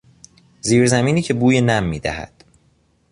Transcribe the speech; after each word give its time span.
زیرزمینی 0.61 1.21
که 1.21 1.33
بوی 1.33 1.61
نم 1.61 1.83
میدهد 1.83 2.43